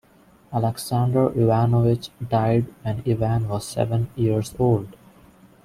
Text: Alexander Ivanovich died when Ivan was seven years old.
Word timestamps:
Alexander 0.51 1.27
Ivanovich 1.39 2.09
died 2.27 2.65
when 2.81 3.03
Ivan 3.05 3.47
was 3.47 3.67
seven 3.67 4.09
years 4.15 4.55
old. 4.57 4.95